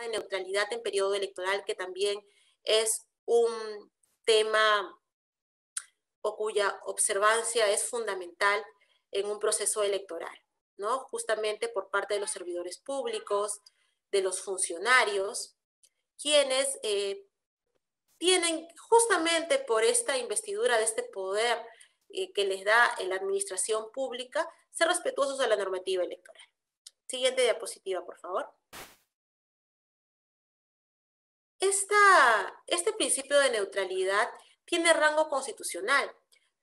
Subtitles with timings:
[0.00, 2.20] de neutralidad en periodo electoral, que también
[2.64, 3.90] es un
[4.24, 4.98] tema
[6.22, 8.64] o cuya observancia es fundamental
[9.10, 10.36] en un proceso electoral,
[10.76, 11.00] ¿no?
[11.10, 13.60] Justamente por parte de los servidores públicos,
[14.10, 15.54] de los funcionarios,
[16.20, 17.26] quienes eh,
[18.18, 21.58] tienen justamente por esta investidura de este poder
[22.10, 26.42] eh, que les da la administración pública, ser respetuosos a la normativa electoral.
[27.06, 28.48] Siguiente diapositiva, por favor.
[32.66, 34.30] Este principio de neutralidad
[34.64, 36.10] tiene rango constitucional,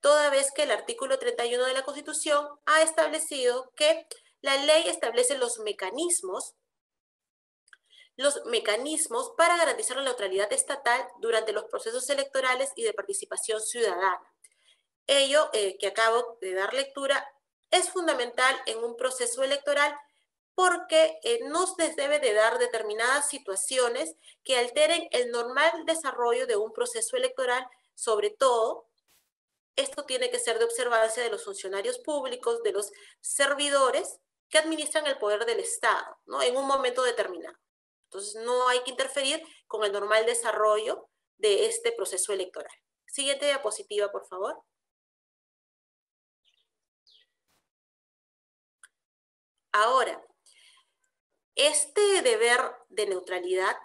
[0.00, 4.06] toda vez que el artículo 31 de la Constitución ha establecido que
[4.40, 6.54] la ley establece los mecanismos
[8.16, 14.20] los mecanismos para garantizar la neutralidad estatal durante los procesos electorales y de participación ciudadana.
[15.06, 17.26] Ello eh, que acabo de dar lectura
[17.70, 19.94] es fundamental en un proceso electoral
[20.54, 24.14] porque eh, no se debe de dar determinadas situaciones
[24.44, 28.88] que alteren el normal desarrollo de un proceso electoral, sobre todo
[29.76, 35.06] esto tiene que ser de observancia de los funcionarios públicos, de los servidores que administran
[35.06, 36.42] el poder del Estado, ¿no?
[36.42, 37.56] En un momento determinado.
[38.04, 42.72] Entonces, no hay que interferir con el normal desarrollo de este proceso electoral.
[43.06, 44.62] Siguiente diapositiva, por favor.
[49.72, 50.22] Ahora,
[51.54, 53.76] este deber de neutralidad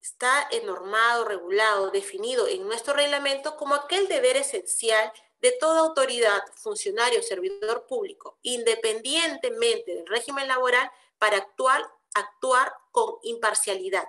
[0.00, 7.22] está normado, regulado, definido en nuestro reglamento como aquel deber esencial de toda autoridad, funcionario,
[7.22, 11.82] servidor público, independientemente del régimen laboral, para actuar,
[12.14, 14.08] actuar con imparcialidad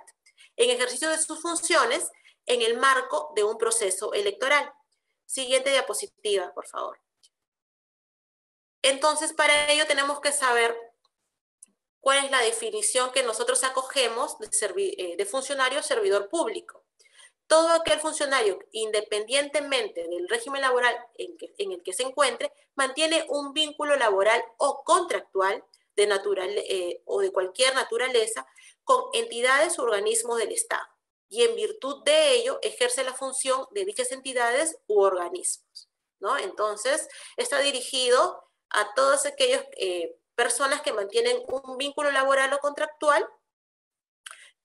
[0.56, 2.10] en ejercicio de sus funciones
[2.46, 4.72] en el marco de un proceso electoral.
[5.26, 7.00] Siguiente diapositiva, por favor.
[8.82, 10.76] Entonces, para ello tenemos que saber
[12.06, 16.84] cuál es la definición que nosotros acogemos de, eh, de funcionario servidor público.
[17.48, 23.52] Todo aquel funcionario, independientemente del régimen laboral en, en, el que se encuentre, mantiene un
[23.52, 25.64] vínculo laboral o contractual
[25.96, 28.46] de natural, eh, o de cualquier naturaleza
[28.84, 30.86] con entidades o organismos del Estado
[31.28, 35.88] y en virtud de ello ejerce la función de dichas entidades u organismos.
[36.20, 36.38] ¿no?
[36.38, 43.26] Entonces, está dirigido a todas aquellas eh, personas que mantienen un vínculo laboral o contractual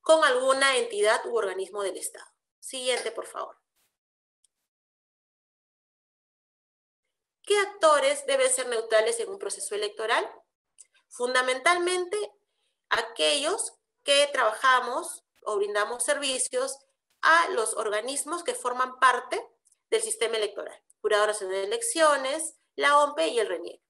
[0.01, 2.25] con alguna entidad u organismo del Estado.
[2.59, 3.57] Siguiente, por favor.
[7.43, 10.29] ¿Qué actores deben ser neutrales en un proceso electoral?
[11.09, 12.17] Fundamentalmente,
[12.89, 16.77] aquellos que trabajamos o brindamos servicios
[17.21, 19.45] a los organismos que forman parte
[19.89, 20.81] del sistema electoral.
[21.01, 23.81] Jurado Nacional de Elecciones, la OMPE y el RENIEC.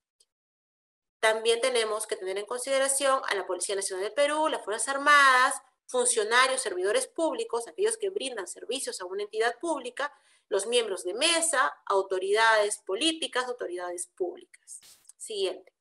[1.21, 5.53] También tenemos que tener en consideración a la Policía Nacional del Perú, las Fuerzas Armadas,
[5.85, 10.11] funcionarios, servidores públicos, aquellos que brindan servicios a una entidad pública,
[10.49, 14.79] los miembros de mesa, autoridades políticas, autoridades públicas.
[15.17, 15.71] Siguiente.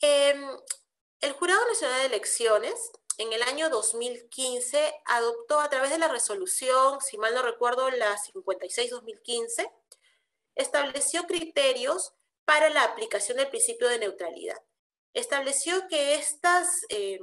[0.00, 0.42] Em,
[1.20, 7.02] el Jurado Nacional de Elecciones en el año 2015 adoptó a través de la resolución,
[7.02, 9.70] si mal no recuerdo, la 56-2015,
[10.54, 12.14] estableció criterios
[12.46, 14.56] para la aplicación del principio de neutralidad.
[15.12, 17.20] Estableció que estas, em,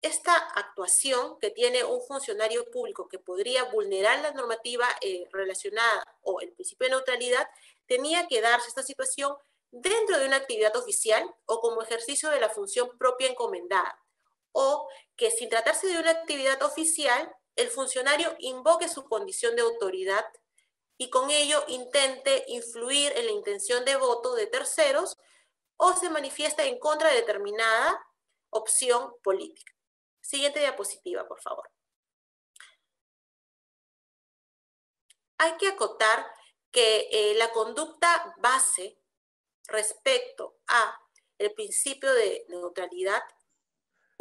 [0.00, 6.40] esta actuación que tiene un funcionario público que podría vulnerar la normativa eh, relacionada o
[6.40, 7.46] el principio de neutralidad,
[7.86, 9.36] tenía que darse esta situación
[9.70, 14.01] dentro de una actividad oficial o como ejercicio de la función propia encomendada,
[14.52, 20.24] o que sin tratarse de una actividad oficial, el funcionario invoque su condición de autoridad
[20.98, 25.18] y con ello intente influir en la intención de voto de terceros
[25.76, 28.00] o se manifiesta en contra de determinada
[28.50, 29.72] opción política.
[30.20, 31.68] Siguiente diapositiva, por favor.
[35.38, 36.32] Hay que acotar
[36.70, 38.98] que eh, la conducta base
[39.66, 40.98] respecto a
[41.38, 43.22] el principio de neutralidad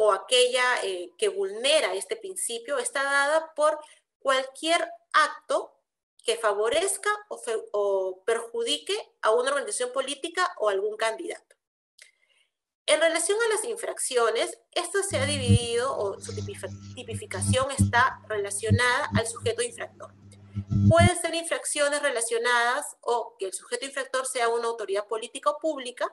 [0.04, 3.80] o aquella eh, que vulnera este principio está dada por
[4.18, 4.84] cualquier
[5.14, 5.78] acto
[6.24, 11.56] que favorezca o, perjudique a una organización política o algún candidato.
[12.88, 16.34] En relación a las infracciones, esto se ha dividido o su
[16.96, 20.16] tipificación está relacionada al sujeto infractor.
[20.90, 26.12] Pueden ser infracciones relacionadas o que el sujeto infractor sea una autoridad política o pública,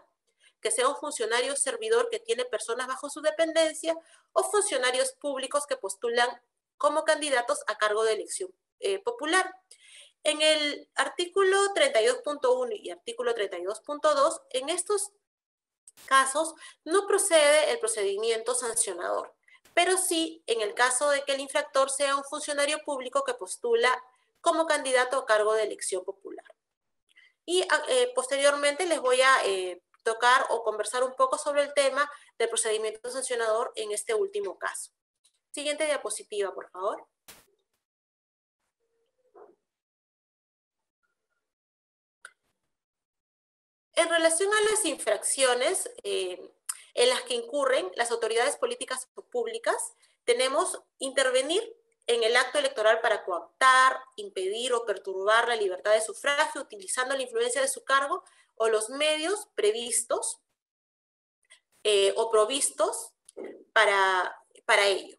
[0.60, 3.96] que sea un funcionario servidor que tiene personas bajo su dependencia
[4.32, 6.28] o funcionarios públicos que postulan
[6.76, 8.50] como candidatos a cargo de elección
[8.80, 9.54] eh, popular.
[10.24, 15.12] En el artículo 32.1 y artículo 32.2, en estos
[16.06, 19.34] casos no procede el procedimiento sancionador,
[19.74, 23.96] pero sí en el caso de que el infractor sea un funcionario público que postula
[24.40, 26.44] como candidato a cargo de elección popular.
[27.44, 31.74] Y ah, eh, posteriormente les voy a eh, tocar o conversar un poco sobre el
[31.74, 34.90] tema del procedimiento sancionador en este último caso.
[35.50, 37.06] Siguiente diapositiva, por favor.
[43.92, 46.40] En relación a las infracciones eh,
[46.94, 49.92] en las que incurren las autoridades políticas públicas,
[50.24, 51.62] tenemos intervenir
[52.08, 57.22] en el acto electoral para coaptar, impedir o perturbar la libertad de sufragio utilizando la
[57.22, 58.24] influencia de su cargo
[58.56, 60.40] o los medios previstos
[61.84, 63.12] eh, o provistos
[63.72, 65.16] para, para ello.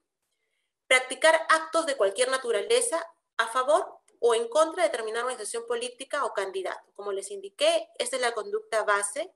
[0.87, 3.01] Practicar actos de cualquier naturaleza
[3.37, 6.91] a favor o en contra de determinada organización política o candidato.
[6.95, 9.33] Como les indiqué, esta es la conducta base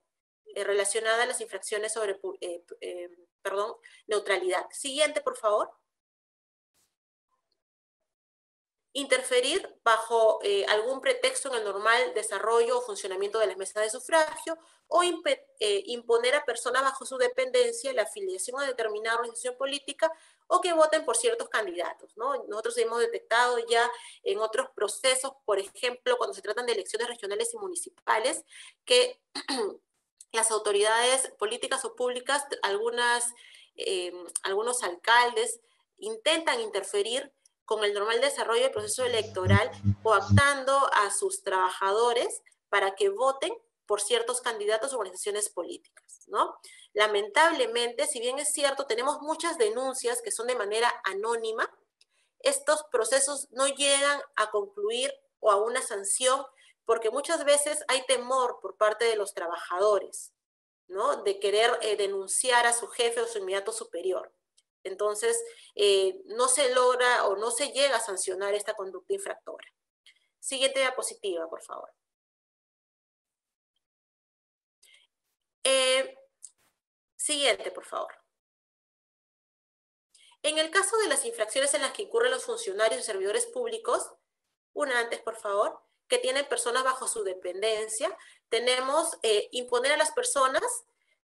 [0.56, 3.10] eh, relacionada a las infracciones sobre, eh, eh,
[3.42, 3.76] perdón,
[4.08, 4.66] neutralidad.
[4.72, 5.72] Siguiente, por favor.
[8.94, 13.90] Interferir bajo eh, algún pretexto en el normal desarrollo o funcionamiento de las mesas de
[13.90, 14.58] sufragio
[14.88, 20.12] o eh, imponer a personas bajo su dependencia la afiliación a determinada organización política
[20.46, 22.16] o que voten por ciertos candidatos.
[22.16, 22.44] ¿no?
[22.48, 23.90] Nosotros hemos detectado ya
[24.22, 28.44] en otros procesos, por ejemplo, cuando se tratan de elecciones regionales y municipales,
[28.86, 29.20] que
[30.32, 33.34] las autoridades políticas o públicas, algunas,
[33.76, 34.14] eh,
[34.44, 35.60] algunos alcaldes
[35.98, 37.34] intentan interferir
[37.66, 39.72] con el normal desarrollo del proceso electoral,
[40.02, 43.54] coactando a sus trabajadores para que voten
[43.86, 46.56] por ciertos candidatos o organizaciones políticas, ¿no?
[46.94, 51.70] Lamentablemente, si bien es cierto, tenemos muchas denuncias que son de manera anónima,
[52.40, 56.46] estos procesos no llegan a concluir o a una sanción
[56.86, 60.34] porque muchas veces hay temor por parte de los trabajadores,
[60.88, 61.24] ¿no?
[61.24, 64.34] De querer eh, denunciar a su jefe o su inmediato superior.
[64.84, 65.42] Entonces,
[65.76, 69.68] eh, no se logra o no se llega a sancionar esta conducta infractora.
[70.40, 71.94] Siguiente diapositiva, por favor.
[75.64, 76.18] Eh,
[77.16, 78.14] siguiente, por favor.
[80.42, 84.12] En el caso de las infracciones en las que incurren los funcionarios y servidores públicos,
[84.74, 88.16] una antes, por favor, que tienen personas bajo su dependencia,
[88.50, 90.62] tenemos eh, imponer a las personas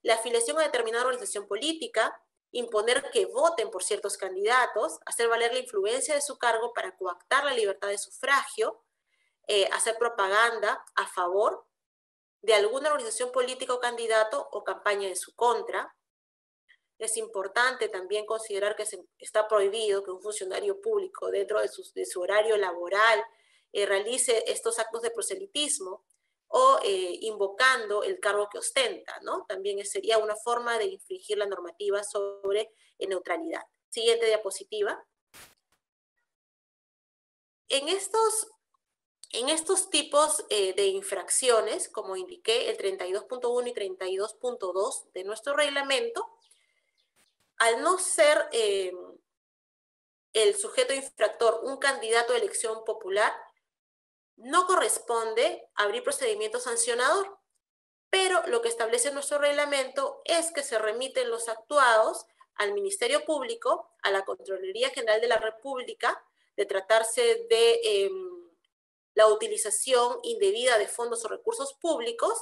[0.02, 2.18] la afiliación a determinada organización política,
[2.52, 7.46] imponer que voten por ciertos candidatos, hacer valer la influencia de su cargo para coactar
[7.46, 8.84] la libertad de sufragio,
[9.48, 11.66] eh, hacer propaganda a favor
[12.42, 15.96] de alguna organización política o candidato o campaña en su contra.
[16.98, 18.86] Es importante también considerar que
[19.20, 23.24] está prohibido que un funcionario público dentro de su, horario laboral
[23.72, 26.04] eh, realice estos actos de proselitismo
[26.50, 29.46] o eh, invocando el cargo que ostenta, ¿no?
[29.48, 33.62] También sería una forma de infringir la normativa sobre eh, neutralidad.
[33.90, 35.06] Siguiente diapositiva.
[37.68, 38.48] En estos,
[39.32, 46.28] en estos tipos eh, de infracciones, como indiqué, el 32.1 y 32.2 de nuestro reglamento,
[47.58, 48.50] al no ser
[50.34, 53.34] el sujeto infractor un candidato de elección popular,
[54.40, 57.38] no corresponde abrir procedimiento sancionador,
[58.10, 63.92] pero lo que establece nuestro reglamento es que se remiten los actuados al Ministerio Público,
[64.02, 66.22] a la Contraloría General de la República,
[66.58, 68.50] de tratarse de em,
[69.14, 72.42] la utilización indebida de fondos o recursos públicos,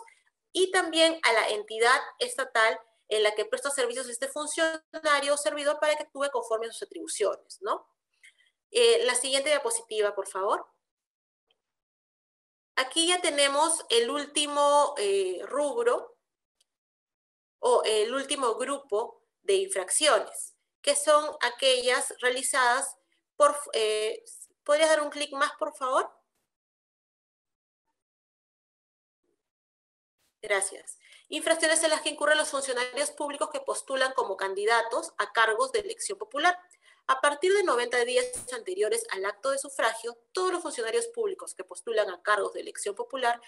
[0.54, 5.80] y también a la entidad estatal en la que presta servicios este funcionario o servidor
[5.80, 7.88] para que actúe conforme a sus atribuciones, ¿no?
[8.72, 10.66] Eh, la siguiente diapositiva, por favor.
[12.78, 16.16] Aquí ya tenemos el último eh, rubro
[17.58, 22.96] o el último grupo de infracciones, que son aquellas realizadas
[23.36, 23.60] por...
[23.74, 24.24] Eh,
[24.64, 26.08] ¿Podrías dar un clic más, por favor?
[30.44, 31.00] Gracias.
[31.30, 35.80] Infracciones en las que incurren los funcionarios públicos que postulan como candidatos a cargos de
[35.80, 36.56] elección popular.
[37.10, 41.64] A partir de 90 días anteriores al acto de sufragio, todos los funcionarios públicos que
[41.64, 43.42] postulan a cargos de elección popular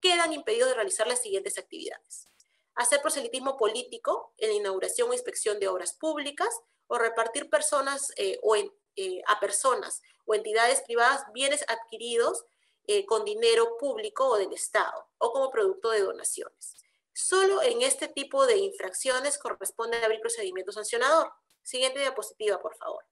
[0.00, 2.28] quedan impedidos de realizar las siguientes actividades.
[2.74, 6.48] Hacer proselitismo político en inauguración o inspección de obras públicas
[6.86, 12.46] o repartir personas eh, o eh, a personas o entidades privadas bienes adquiridos
[12.86, 16.76] eh, con dinero público o del Estado o como producto de donaciones.
[17.12, 21.30] Solo en este tipo de infracciones corresponde abrir procedimiento sancionador.
[21.66, 23.04] Siguiente diapositiva, por favor.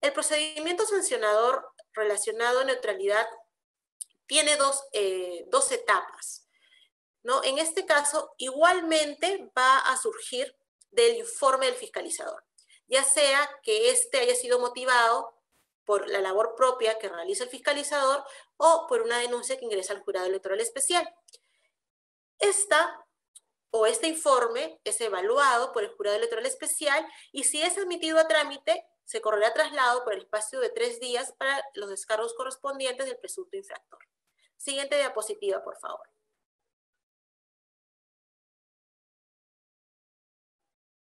[0.00, 3.28] El procedimiento sancionador relacionado a neutralidad
[4.26, 6.48] tiene dos, eh, dos etapas.
[7.22, 7.44] ¿no?
[7.44, 10.56] En este caso, igualmente va a surgir
[10.90, 12.44] del informe del fiscalizador,
[12.88, 15.32] ya sea que éste haya sido motivado
[15.84, 18.24] por la labor propia que realiza el fiscalizador
[18.56, 21.08] o por una denuncia que ingresa al jurado electoral especial.
[22.40, 23.06] Esta
[23.70, 28.28] o este informe es evaluado por el jurado electoral especial y si es admitido a
[28.28, 33.18] trámite, se correrá traslado por el espacio de tres días para los descargos correspondientes del
[33.18, 34.00] presunto infractor.
[34.56, 36.06] Siguiente diapositiva, por favor.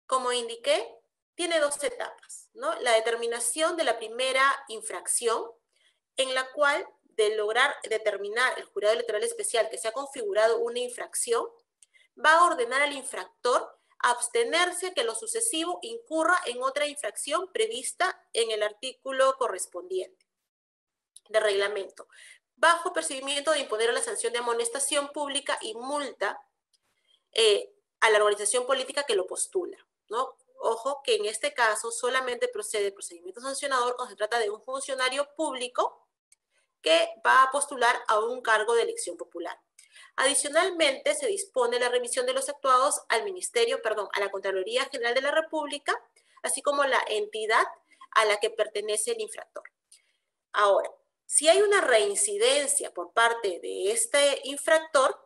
[0.07, 0.87] Como indiqué,
[1.35, 2.75] tiene dos etapas, ¿no?
[2.81, 5.51] La determinación de la primera infracción,
[6.17, 10.79] en la cual de lograr determinar el jurado electoral especial que se ha configurado una
[10.79, 11.47] infracción,
[12.23, 18.51] va a ordenar al infractor abstenerse que lo sucesivo incurra en otra infracción prevista en
[18.51, 20.27] el artículo correspondiente
[21.31, 22.07] de reglamento,
[22.55, 26.39] bajo percibimiento de imponer la sanción de amonestación pública y multa
[27.33, 29.79] eh, a la organización política que lo postula.
[30.11, 30.37] ¿no?
[30.59, 34.63] Ojo que en este caso solamente procede el procedimiento sancionador cuando se trata de un
[34.63, 36.07] funcionario público
[36.83, 39.59] que va a postular a un cargo de elección popular.
[40.17, 45.15] Adicionalmente, se dispone la remisión de los actuados al Ministerio, perdón, a la Contraloría General
[45.15, 46.01] de la República,
[46.43, 47.67] así como la entidad
[48.13, 49.65] a la que pertenece el infractor.
[50.53, 50.91] Ahora,
[51.27, 55.19] si hay una reincidencia por parte de este infractor,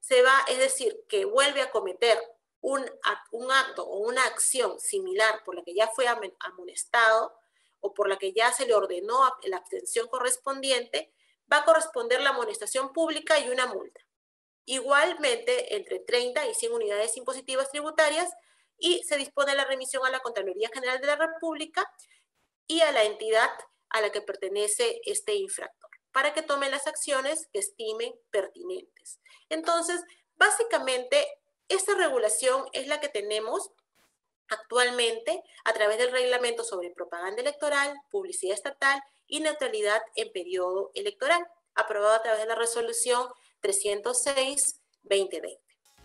[0.00, 2.18] se va, es decir, que vuelve a cometer
[2.62, 2.90] un,
[3.32, 7.34] un acto o una acción similar por la que ya fue amonestado
[7.80, 11.12] o por la que ya se le ordenó la abstención correspondiente,
[11.52, 14.00] va a corresponder la amonestación pública y una multa.
[14.64, 18.30] Igualmente, entre 30 y 100 unidades impositivas tributarias
[18.78, 21.90] y se dispone la remisión a la Contraloría General de la República
[22.66, 23.50] y a la entidad
[23.88, 29.18] a la que pertenece este infractor, para que tomen las acciones que estimen pertinentes.
[29.48, 30.02] Entonces,
[30.36, 31.26] básicamente,
[31.68, 33.70] esta regulación es la que tenemos
[34.48, 41.46] actualmente a través del reglamento sobre propaganda electoral, publicidad estatal y neutralidad en periodo electoral,
[41.74, 43.28] aprobado a través de la resolución
[43.62, 45.58] 306-2020.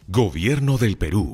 [0.07, 1.31] Gobierno del Perú.